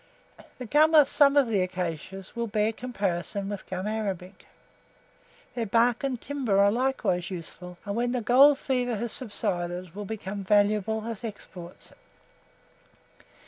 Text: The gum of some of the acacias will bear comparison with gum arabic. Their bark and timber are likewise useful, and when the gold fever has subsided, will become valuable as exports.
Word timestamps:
The 0.57 0.65
gum 0.65 0.95
of 0.95 1.07
some 1.07 1.37
of 1.37 1.47
the 1.47 1.61
acacias 1.61 2.35
will 2.35 2.47
bear 2.47 2.73
comparison 2.73 3.49
with 3.49 3.67
gum 3.67 3.85
arabic. 3.85 4.47
Their 5.53 5.67
bark 5.67 6.03
and 6.03 6.19
timber 6.19 6.59
are 6.59 6.71
likewise 6.71 7.29
useful, 7.29 7.77
and 7.85 7.95
when 7.95 8.11
the 8.11 8.21
gold 8.21 8.57
fever 8.57 8.95
has 8.95 9.11
subsided, 9.13 9.93
will 9.93 10.05
become 10.05 10.43
valuable 10.43 11.05
as 11.05 11.23
exports. 11.23 11.93